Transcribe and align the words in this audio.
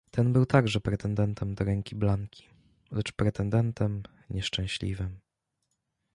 "Ten 0.11 0.33
był 0.33 0.45
także 0.45 0.79
pretendentem 0.81 1.55
do 1.55 1.65
ręki 1.65 1.95
Blanki, 1.95 2.49
lecz 2.91 3.11
pretendentem 3.11 4.03
nieszczęśliwym." 4.29 5.19